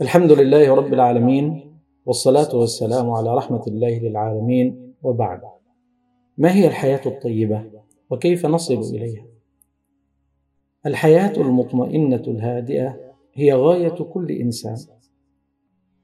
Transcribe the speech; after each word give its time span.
الحمد 0.00 0.32
لله 0.32 0.74
رب 0.74 0.92
العالمين 0.92 1.76
والصلاة 2.06 2.56
والسلام 2.56 3.10
على 3.10 3.34
رحمة 3.34 3.62
الله 3.66 3.98
للعالمين 3.98 4.94
وبعد 5.02 5.40
ما 6.38 6.54
هي 6.54 6.66
الحياة 6.66 7.00
الطيبة 7.06 7.64
وكيف 8.10 8.46
نصل 8.46 8.74
إليها؟ 8.74 9.26
الحياة 10.86 11.32
المطمئنة 11.36 12.22
الهادئة 12.26 13.00
هي 13.34 13.52
غاية 13.52 13.88
كل 13.88 14.30
إنسان 14.30 14.76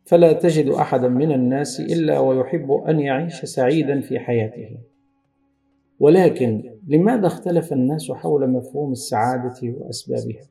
فلا 0.05 0.33
تجد 0.33 0.69
أحدا 0.69 1.09
من 1.09 1.33
الناس 1.33 1.81
إلا 1.81 2.19
ويحب 2.19 2.73
أن 2.73 3.01
يعيش 3.01 3.45
سعيدا 3.45 4.01
في 4.01 4.19
حياته 4.19 4.79
ولكن 6.01 6.75
لماذا 6.89 7.27
اختلف 7.27 7.73
الناس 7.73 8.13
حول 8.13 8.51
مفهوم 8.51 8.93
السعادة 8.93 9.55
وأسبابها؟ 9.63 10.47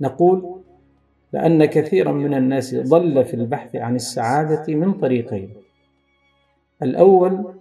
نقول 0.00 0.63
لأن 1.34 1.64
كثيرا 1.64 2.12
من 2.12 2.34
الناس 2.34 2.74
ضل 2.74 3.24
في 3.24 3.34
البحث 3.34 3.76
عن 3.76 3.96
السعادة 3.96 4.74
من 4.74 4.92
طريقين. 4.92 5.54
الأول 6.82 7.54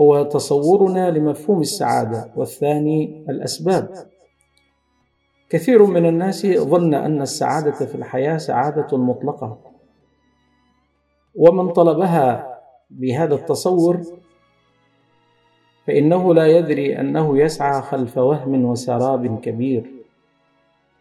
هو 0.00 0.22
تصورنا 0.22 1.10
لمفهوم 1.10 1.60
السعادة 1.60 2.32
والثاني 2.36 3.24
الأسباب. 3.28 3.94
كثير 5.50 5.86
من 5.86 6.06
الناس 6.06 6.46
ظن 6.46 6.94
أن 6.94 7.22
السعادة 7.22 7.86
في 7.86 7.94
الحياة 7.94 8.36
سعادة 8.36 8.96
مطلقة. 8.96 9.58
ومن 11.34 11.72
طلبها 11.72 12.58
بهذا 12.90 13.34
التصور 13.34 14.02
فإنه 15.86 16.34
لا 16.34 16.46
يدري 16.46 17.00
أنه 17.00 17.38
يسعى 17.38 17.82
خلف 17.82 18.18
وهم 18.18 18.64
وسراب 18.64 19.40
كبير. 19.40 19.97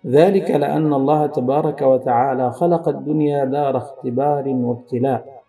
ذلك 0.07 0.51
لأن 0.51 0.93
الله 0.93 1.25
تبارك 1.27 1.81
وتعالى 1.81 2.51
خلق 2.51 2.89
الدنيا 2.89 3.45
دار 3.45 3.77
اختبار 3.77 4.47
وابتلاء. 4.47 5.43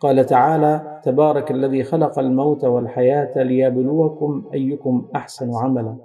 قال 0.00 0.26
تعالى 0.26 1.00
تبارك 1.04 1.50
الذي 1.50 1.84
خلق 1.84 2.18
الموت 2.18 2.64
والحياة 2.64 3.42
ليبلوكم 3.42 4.44
أيكم 4.54 5.06
أحسن 5.16 5.54
عملا. 5.54 5.96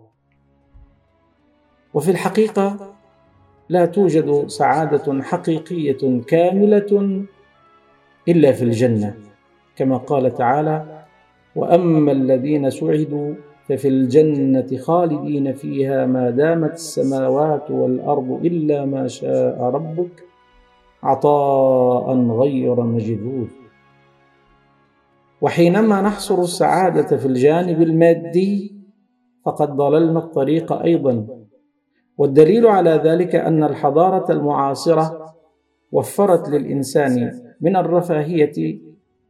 وفي 1.94 2.12
الحقيقة 2.12 2.78
لا 3.70 3.86
توجد 3.86 4.48
سعادة 4.48 5.22
حقيقية 5.24 6.22
كاملة 6.22 7.24
إلا 8.28 8.52
في 8.52 8.64
الجنة 8.64 9.16
كما 9.76 9.98
قال 9.98 10.34
تعالى 10.34 11.04
وأما 11.56 12.12
الذين 12.12 12.70
سعدوا 12.70 13.34
ففي 13.70 13.88
الجنة 13.88 14.78
خالدين 14.78 15.54
فيها 15.54 16.06
ما 16.06 16.30
دامت 16.30 16.74
السماوات 16.74 17.72
والأرض 17.72 18.46
إلا 18.46 18.86
ما 18.86 19.08
شاء 19.08 19.62
ربك 19.62 20.24
عطاء 21.04 22.18
غير 22.18 22.82
مجذوذ. 22.82 23.48
وحينما 25.42 26.02
نحصر 26.02 26.42
السعادة 26.42 27.18
في 27.18 27.26
الجانب 27.26 27.82
المادي 27.82 28.76
فقد 29.46 29.76
ضللنا 29.76 30.20
الطريق 30.20 30.74
أيضا. 30.74 31.28
والدليل 32.18 32.68
على 32.68 33.02
ذلك 33.04 33.36
أن 33.36 33.64
الحضارة 33.64 34.32
المعاصرة 34.32 35.36
وفرت 35.92 36.50
للإنسان 36.50 37.32
من 37.62 37.76
الرفاهية 37.76 38.80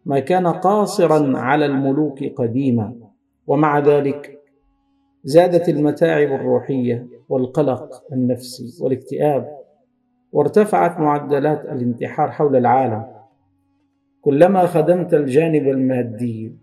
ما 0.06 0.20
كان 0.20 0.48
قاصرا 0.48 1.38
على 1.38 1.66
الملوك 1.66 2.24
قديما. 2.24 3.07
ومع 3.48 3.80
ذلك 3.80 4.40
زادت 5.24 5.70
المتاعب 5.70 6.32
الروحية 6.32 7.08
والقلق 7.30 8.14
النفسي 8.14 8.84
والاكتئاب 8.84 9.58
وارتفعت 10.32 11.00
معدلات 11.00 11.66
الانتحار 11.66 12.32
حول 12.32 12.56
العالم. 12.56 13.06
كلما 14.22 14.66
خدمت 14.66 15.14
الجانب 15.14 15.68
المادي 15.68 16.56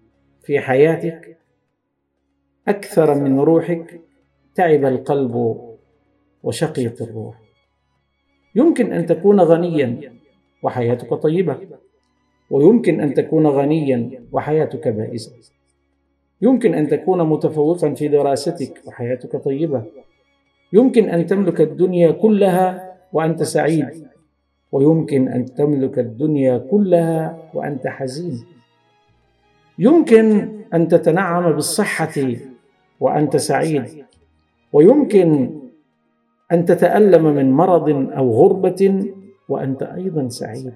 في 0.42 0.60
حياتك 0.60 1.38
أكثر 2.68 3.14
من 3.14 3.40
روحك 3.40 4.00
تعب 4.54 4.84
القلب 4.84 5.60
وشقيت 6.42 7.02
الروح. 7.02 7.34
يمكن 8.54 8.92
أن 8.92 9.06
تكون 9.06 9.40
غنيا 9.40 10.12
وحياتك 10.62 11.14
طيبة 11.14 11.58
ويمكن 12.50 13.00
أن 13.00 13.14
تكون 13.14 13.46
غنيا 13.46 14.24
وحياتك 14.32 14.88
بائسة. 14.88 15.32
يمكن 16.42 16.74
أن 16.74 16.88
تكون 16.88 17.28
متفوقا 17.28 17.94
في 17.94 18.08
دراستك 18.08 18.82
وحياتك 18.86 19.44
طيبة. 19.44 19.82
يمكن 20.72 21.08
أن 21.08 21.26
تملك 21.26 21.60
الدنيا 21.60 22.10
كلها 22.10 22.94
وأنت 23.12 23.42
سعيد. 23.42 24.06
ويمكن 24.72 25.28
أن 25.28 25.54
تملك 25.54 25.98
الدنيا 25.98 26.58
كلها 26.58 27.50
وأنت 27.54 27.86
حزين. 27.86 28.44
يمكن 29.78 30.48
أن 30.74 30.88
تتنعم 30.88 31.52
بالصحة 31.52 32.36
وأنت 33.00 33.36
سعيد. 33.36 34.04
ويمكن 34.72 35.60
أن 36.52 36.64
تتألم 36.64 37.24
من 37.34 37.52
مرض 37.52 37.88
أو 38.16 38.30
غربة 38.30 39.12
وأنت 39.48 39.82
أيضا 39.82 40.28
سعيد. 40.28 40.74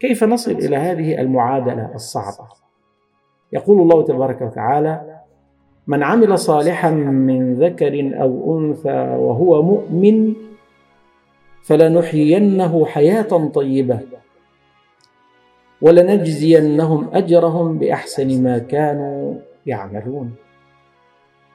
كيف 0.00 0.24
نصل 0.24 0.50
إلى 0.50 0.76
هذه 0.76 1.20
المعادلة 1.20 1.94
الصعبة؟ 1.94 2.63
يقول 3.52 3.80
الله 3.82 4.04
تبارك 4.04 4.42
وتعالى 4.42 5.20
من 5.86 6.02
عمل 6.02 6.38
صالحا 6.38 6.90
من 6.90 7.54
ذكر 7.54 8.22
أو 8.22 8.58
أنثى 8.58 9.16
وهو 9.18 9.62
مؤمن 9.62 10.34
فلنحيينه 11.62 12.86
حياة 12.86 13.48
طيبة 13.54 14.00
ولنجزينهم 15.82 17.08
أجرهم 17.12 17.78
بأحسن 17.78 18.42
ما 18.42 18.58
كانوا 18.58 19.34
يعملون. 19.66 20.34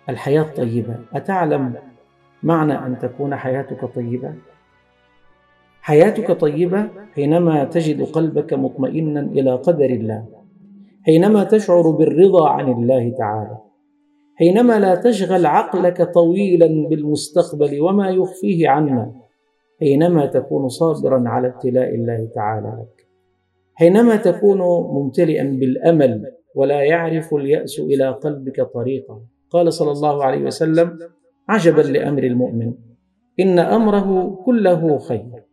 الحياة 0.09 0.43
طيبة. 0.43 0.95
أتعلم 1.13 1.73
معنى 2.43 2.73
أن 2.73 2.99
تكون 2.99 3.35
حياتك 3.35 3.85
طيبة؟ 3.95 4.33
حياتك 5.81 6.31
طيبة 6.31 6.87
حينما 7.15 7.63
تجد 7.63 8.01
قلبك 8.01 8.53
مطمئنا 8.53 9.19
إلى 9.19 9.55
قدر 9.55 9.85
الله. 9.85 10.25
حينما 11.05 11.43
تشعر 11.43 11.91
بالرضا 11.91 12.49
عن 12.49 12.71
الله 12.71 13.13
تعالى 13.17 13.57
حينما 14.35 14.79
لا 14.79 14.95
تشغل 14.95 15.45
عقلك 15.45 16.13
طويلا 16.13 16.67
بالمستقبل 16.89 17.81
وما 17.81 18.09
يخفيه 18.09 18.69
عنا 18.69 19.13
حينما 19.79 20.25
تكون 20.25 20.67
صابرا 20.67 21.23
على 21.29 21.47
ابتلاء 21.47 21.95
الله 21.95 22.29
تعالى 22.35 22.67
لك 22.67 23.07
حينما 23.73 24.15
تكون 24.15 24.57
ممتلئا 25.01 25.43
بالأمل 25.43 26.25
ولا 26.55 26.81
يعرف 26.83 27.33
اليأس 27.33 27.79
إلى 27.79 28.09
قلبك 28.09 28.61
طريقا. 28.61 29.21
قال 29.49 29.73
صلى 29.73 29.91
الله 29.91 30.23
عليه 30.23 30.43
وسلم 30.43 30.97
عجبا 31.49 31.81
لأمر 31.81 32.23
المؤمن 32.23 32.73
إن 33.39 33.59
أمره 33.59 34.35
كله 34.45 34.97
خير 34.97 35.43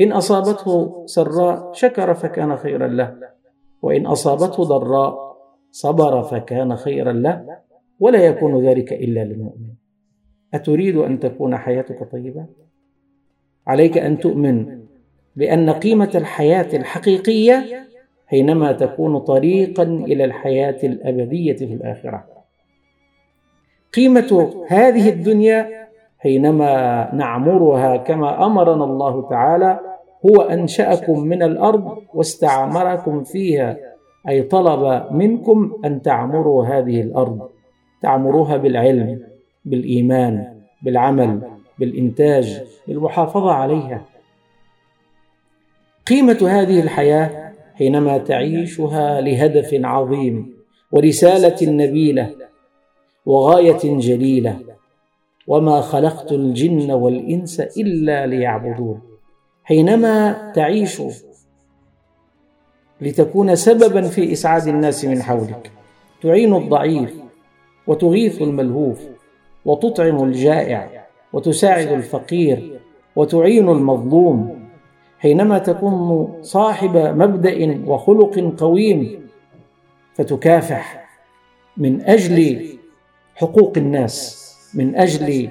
إن 0.00 0.12
أصابته 0.12 1.06
سراء 1.06 1.72
شكر 1.72 2.14
فكان 2.14 2.56
خيرا 2.56 2.88
له 2.88 3.16
وإن 3.82 4.06
أصابته 4.06 4.64
ضراء 4.64 5.36
صبر 5.70 6.22
فكان 6.22 6.76
خيرا 6.76 7.12
له 7.12 7.58
ولا 8.00 8.26
يكون 8.26 8.66
ذلك 8.66 8.92
إلا 8.92 9.24
للمؤمن 9.24 9.68
أتريد 10.54 10.96
أن 10.96 11.20
تكون 11.20 11.56
حياتك 11.56 12.12
طيبة؟ 12.12 12.46
عليك 13.66 13.98
أن 13.98 14.18
تؤمن 14.18 14.80
بأن 15.36 15.70
قيمة 15.70 16.10
الحياة 16.14 16.76
الحقيقية 16.76 17.86
حينما 18.26 18.72
تكون 18.72 19.18
طريقا 19.18 19.82
إلى 19.82 20.24
الحياة 20.24 20.78
الأبدية 20.84 21.56
في 21.56 21.74
الآخرة 21.74 22.24
قيمة 23.94 24.54
هذه 24.68 25.08
الدنيا 25.08 25.88
حينما 26.18 27.14
نعمرها 27.14 27.96
كما 27.96 28.46
أمرنا 28.46 28.84
الله 28.84 29.28
تعالى 29.28 29.89
هو 30.26 30.42
أنشأكم 30.42 31.20
من 31.20 31.42
الأرض 31.42 31.98
واستعمركم 32.14 33.24
فيها 33.24 33.76
أي 34.28 34.42
طلب 34.42 35.12
منكم 35.12 35.72
أن 35.84 36.02
تعمروا 36.02 36.64
هذه 36.64 37.00
الأرض 37.00 37.48
تعمروها 38.02 38.56
بالعلم 38.56 39.20
بالإيمان 39.64 40.60
بالعمل 40.82 41.40
بالإنتاج 41.78 42.62
بالمحافظة 42.88 43.52
عليها. 43.52 44.04
قيمة 46.06 46.38
هذه 46.48 46.80
الحياة 46.80 47.52
حينما 47.74 48.18
تعيشها 48.18 49.20
لهدف 49.20 49.80
عظيم 49.84 50.54
ورسالة 50.92 51.72
نبيلة 51.72 52.30
وغاية 53.26 53.98
جليلة 53.98 54.58
وما 55.46 55.80
خلقت 55.80 56.32
الجن 56.32 56.90
والإنس 56.90 57.60
إلا 57.60 58.26
ليعبدون. 58.26 59.09
حينما 59.70 60.52
تعيش. 60.54 61.02
لتكون 63.00 63.56
سببا 63.56 64.02
في 64.02 64.32
إسعاد 64.32 64.68
الناس 64.68 65.04
من 65.04 65.22
حولك. 65.22 65.70
تعين 66.22 66.54
الضعيف 66.54 67.14
وتغيث 67.86 68.42
الملهوف 68.42 69.00
وتطعم 69.64 70.24
الجائع 70.24 71.06
وتساعد 71.32 71.88
الفقير 71.88 72.80
وتعين 73.16 73.68
المظلوم. 73.68 74.68
حينما 75.18 75.58
تكون 75.58 76.28
صاحب 76.42 76.96
مبدأ 76.96 77.84
وخلق 77.86 78.54
قويم 78.58 79.26
فتكافح 80.14 81.08
من 81.76 82.02
أجل 82.02 82.68
حقوق 83.34 83.72
الناس 83.76 84.46
من 84.74 84.96
أجل 84.96 85.50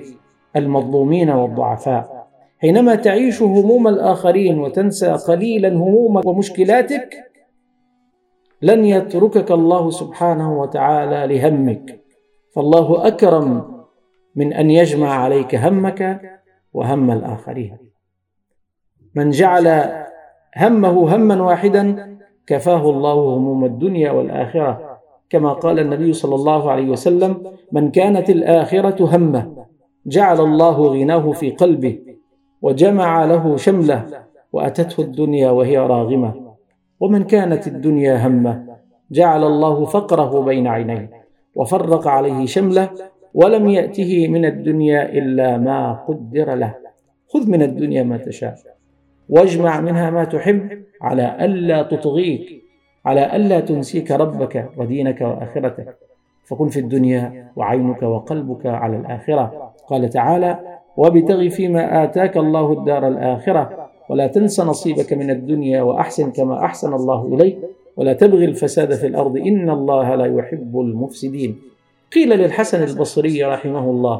المظلومين 0.56 1.30
والضعفاء. 1.30 2.19
حينما 2.62 2.96
تعيش 2.96 3.42
هموم 3.42 3.88
الآخرين 3.88 4.60
وتنسى 4.60 5.12
قليلا 5.12 5.70
همومك 5.70 6.26
ومشكلاتك 6.26 7.32
لن 8.62 8.86
يتركك 8.86 9.52
الله 9.52 9.90
سبحانه 9.90 10.60
وتعالى 10.60 11.36
لهمك. 11.36 12.04
فالله 12.56 13.08
أكرم 13.08 13.66
من 14.36 14.54
أن 14.54 14.70
يجمع 14.70 15.10
عليك 15.10 15.56
همك 15.56 16.22
وهم 16.74 17.12
الآخرين. 17.12 17.78
من 19.16 19.30
جعل 19.30 19.68
همه 20.58 21.16
هما 21.16 21.42
واحدا 21.42 22.18
كفاه 22.48 22.90
الله 22.90 23.14
هموم 23.14 23.66
الدنيا 23.66 24.12
والآخرة. 24.12 25.00
كما 25.30 25.54
قال 25.54 25.80
النبي 25.80 26.14
صلى 26.14 26.36
الله 26.36 26.72
عليه 26.72 26.90
وسلم 26.90 27.44
من 27.72 27.92
كانت 27.92 28.30
الآخرة 28.30 29.16
همه 29.16 29.66
جعل 30.06 30.40
الله 30.42 30.78
غناه 30.88 31.32
في 31.32 31.52
قلبه 31.52 32.09
وجمع 32.62 33.26
له 33.26 33.58
شمله 33.58 34.06
وأتته 34.54 35.02
الدنيا 35.02 35.50
وهي 35.50 35.78
راغمة. 35.78 36.50
ومن 37.00 37.24
كانت 37.24 37.68
الدنيا 37.68 38.28
همة 38.28 38.66
جعل 39.12 39.44
الله 39.44 39.86
فقره 39.86 40.42
بين 40.42 40.68
عينيه 40.68 41.12
وفرق 41.56 42.08
عليه 42.08 42.46
شمله 42.46 42.90
ولم 43.34 43.68
يأته 43.68 44.28
من 44.28 44.46
الدنيا 44.46 45.10
إلا 45.10 45.58
ما 45.58 45.94
قدر 45.94 46.56
له. 46.56 46.76
خذ 47.28 47.50
من 47.50 47.62
الدنيا 47.62 48.04
ما 48.04 48.18
تشاء 48.18 48.56
واجمع 49.30 49.80
منها 49.82 50.10
ما 50.10 50.24
تحب 50.24 50.84
على 51.02 51.46
ألا 51.46 51.84
تطغيك 51.84 52.64
على 53.06 53.36
ألا 53.36 53.60
تنسيك 53.60 54.12
ربك 54.12 54.70
ودينك 54.78 55.22
وآخرتك. 55.22 55.98
فكن 56.46 56.68
في 56.70 56.80
الدنيا 56.80 57.52
وعينك 57.56 58.04
وقلبك 58.04 58.66
على 58.66 58.98
الآخرة. 58.98 59.74
قال 59.88 60.10
تعالى 60.10 60.79
وابتغ 61.00 61.40
فيما 61.50 62.04
آتاك 62.04 62.38
الله 62.38 62.68
الدار 62.74 63.08
الآخرة. 63.08 63.64
ولا 64.10 64.28
تنس 64.28 64.60
نصيبك 64.60 65.14
من 65.14 65.30
الدنيا 65.30 65.82
وأحسن 65.82 66.32
كما 66.32 66.66
أحسن 66.66 66.94
الله 66.94 67.20
إليك. 67.34 67.58
ولا 67.98 68.14
تبغي 68.14 68.46
الفساد 68.46 68.94
في 69.00 69.08
الأرض. 69.08 69.38
إن 69.38 69.70
الله 69.70 70.16
لا 70.16 70.28
يحب 70.40 70.80
المفسدين. 70.80 71.52
قيل 72.14 72.30
للحسن 72.30 72.84
البصري 72.84 73.44
رحمه 73.44 73.86
الله 73.90 74.18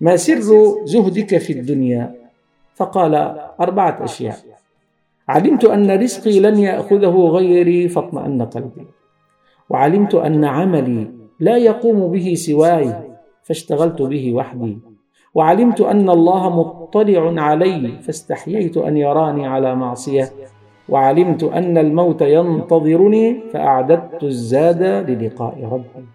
ما 0.00 0.16
سر 0.16 0.40
زهدك 0.84 1.38
في 1.38 1.52
الدنيا؟ 1.52 2.14
فقال 2.74 3.14
أربعة 3.60 4.04
أشياء. 4.04 4.36
علمت 5.28 5.64
أن 5.64 5.88
رزقي 6.02 6.40
لن 6.40 6.58
يأخذه 6.58 7.16
غيري 7.36 7.88
فاطمأن 7.88 8.42
قلبي. 8.42 8.84
وعلمت 9.70 10.14
أن 10.14 10.44
عملي 10.44 11.08
لا 11.40 11.56
يقوم 11.56 12.12
به 12.12 12.34
سواي 12.34 12.94
فاشتغلت 13.42 14.02
به 14.02 14.24
وحدي. 14.34 14.89
وعلمت 15.34 15.80
أن 15.80 16.10
الله 16.10 16.60
مطلع 16.60 17.42
علي 17.42 17.98
فاستحييت 18.02 18.76
أن 18.76 18.96
يراني 18.96 19.46
على 19.46 19.74
معصية. 19.74 20.30
وعلمت 20.88 21.42
أن 21.42 21.78
الموت 21.78 22.22
ينتظرني 22.22 23.40
فأعددت 23.52 24.22
الزاد 24.22 25.10
للقاء 25.10 25.64
ربي. 25.64 26.06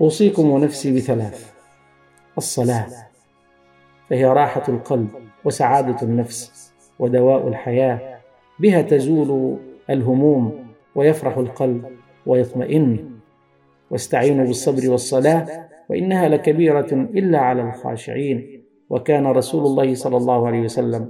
أوصيكم 0.00 0.50
ونفسي 0.50 0.96
بثلاث 0.96 1.52
الصلاة 2.38 2.86
فهي 4.10 4.24
راحة 4.24 4.62
القلب 4.68 5.08
وسعادة 5.44 6.02
النفس 6.02 6.72
ودواء 6.98 7.48
الحياة. 7.48 8.18
بها 8.58 8.82
تزول 8.82 9.56
الهموم 9.90 10.66
ويفرح 10.94 11.36
القلب 11.36 11.84
ويطمئن. 12.26 13.10
واستعينوا 13.90 14.46
بالصبر 14.46 14.90
والصلاة 14.90 15.67
وإنها 15.90 16.28
لكبيرة 16.28 16.92
إلا 16.92 17.38
على 17.38 17.62
الخاشعين. 17.62 18.64
وكان 18.90 19.26
رسول 19.26 19.66
الله 19.66 19.94
صلى 19.94 20.16
الله 20.16 20.46
عليه 20.46 20.60
وسلم 20.60 21.08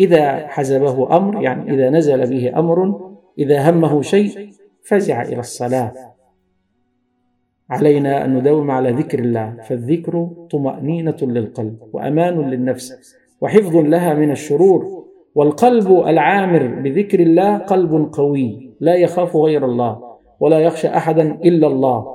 إذا 0.00 0.46
حزبه 0.46 1.16
أمر 1.16 1.42
يعني 1.42 1.74
إذا 1.74 1.90
نزل 1.90 2.30
به 2.30 2.58
أمر 2.58 3.00
إذا 3.38 3.70
همه 3.70 4.02
شيء 4.02 4.50
فزع 4.88 5.22
إلى 5.22 5.40
الصلاة. 5.40 5.92
علينا 7.70 8.24
أن 8.24 8.34
نداوم 8.36 8.70
على 8.70 8.90
ذكر 8.90 9.18
الله 9.18 9.56
فالذكر 9.68 10.30
طمأنينة 10.50 11.16
للقلب 11.22 11.78
وأمان 11.92 12.50
للنفس 12.50 13.16
وحفظ 13.40 13.76
لها 13.76 14.14
من 14.14 14.30
الشرور. 14.30 15.04
والقلب 15.34 15.90
العامر 16.06 16.66
بذكر 16.66 17.20
الله 17.20 17.58
قلب 17.58 18.10
قوي 18.12 18.70
لا 18.80 18.94
يخاف 18.94 19.36
غير 19.36 19.64
الله 19.64 20.02
ولا 20.40 20.58
يخشى 20.58 20.88
أحدا 20.88 21.22
إلا 21.22 21.66
الله. 21.66 22.13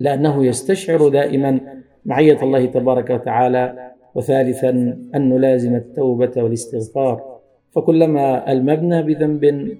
لأنه 0.00 0.44
يستشعر 0.44 1.08
دائما 1.08 1.60
معية 2.04 2.42
الله 2.42 2.66
تبارك 2.66 3.10
وتعالى 3.10 3.90
وثالثا 4.14 4.70
أن 5.14 5.28
نلازم 5.28 5.74
التوبة 5.74 6.32
والاستغفار. 6.36 7.40
فكلما 7.72 8.52
المبنا 8.52 9.00
بذنب 9.00 9.76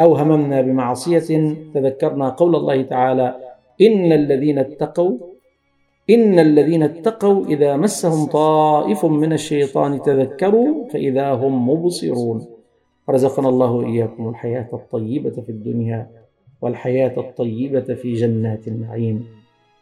أو 0.00 0.14
هممنا 0.14 0.60
بمعصية 0.60 1.56
تذكرنا 1.74 2.28
قول 2.28 2.56
الله 2.56 2.82
تعالى 2.82 3.36
إن 3.80 4.12
الذين 4.12 4.58
اتقوا 4.58 5.18
إن 6.10 6.38
الذين 6.38 6.82
اتقوا 6.82 7.46
إذا 7.46 7.76
مسهم 7.76 8.26
طائف 8.26 9.04
من 9.04 9.32
الشيطان 9.32 10.02
تذكروا 10.02 10.88
فإذا 10.88 11.30
هم 11.30 11.68
مبصرون. 11.70 12.46
رزقنا 13.10 13.48
الله 13.48 13.70
وإياكم 13.72 14.28
الحياة 14.28 14.68
الطيبة 14.72 15.30
في 15.30 15.48
الدنيا 15.48 16.10
والحياة 16.62 17.12
الطيبة 17.18 17.94
في 17.94 18.14
جنات 18.14 18.68
النعيم. 18.68 19.26